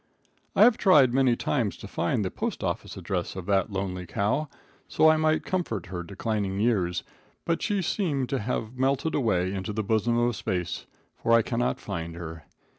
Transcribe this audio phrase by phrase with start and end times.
[0.55, 4.49] I have tried many times to find the postoffice address of that lonely cow,
[4.87, 7.03] so I might comfort her declining years,
[7.45, 11.79] but she seemed to have melted away into the bosom of space, for I cannot
[11.79, 12.45] find her.